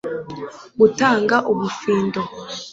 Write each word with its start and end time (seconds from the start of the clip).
gutanga 0.79 1.35
ubufindo 1.51 2.21